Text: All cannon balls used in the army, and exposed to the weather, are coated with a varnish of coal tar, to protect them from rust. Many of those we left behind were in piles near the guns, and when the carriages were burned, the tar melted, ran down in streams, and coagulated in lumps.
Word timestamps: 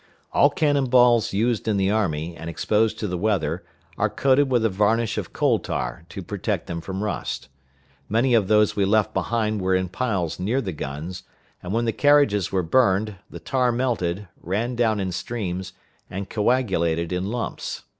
All 0.33 0.49
cannon 0.49 0.85
balls 0.85 1.31
used 1.31 1.67
in 1.67 1.77
the 1.77 1.91
army, 1.91 2.35
and 2.35 2.49
exposed 2.49 2.97
to 2.97 3.07
the 3.07 3.19
weather, 3.19 3.63
are 3.99 4.09
coated 4.09 4.49
with 4.51 4.65
a 4.65 4.67
varnish 4.69 5.15
of 5.15 5.31
coal 5.31 5.59
tar, 5.59 6.05
to 6.09 6.23
protect 6.23 6.65
them 6.65 6.81
from 6.81 7.03
rust. 7.03 7.49
Many 8.09 8.33
of 8.33 8.47
those 8.47 8.75
we 8.75 8.83
left 8.83 9.13
behind 9.13 9.61
were 9.61 9.75
in 9.75 9.89
piles 9.89 10.39
near 10.39 10.59
the 10.59 10.71
guns, 10.73 11.21
and 11.61 11.71
when 11.71 11.85
the 11.85 11.93
carriages 11.93 12.51
were 12.51 12.63
burned, 12.63 13.17
the 13.29 13.39
tar 13.39 13.71
melted, 13.71 14.27
ran 14.41 14.75
down 14.75 14.99
in 14.99 15.11
streams, 15.11 15.71
and 16.09 16.31
coagulated 16.31 17.13
in 17.13 17.27
lumps. 17.27 17.83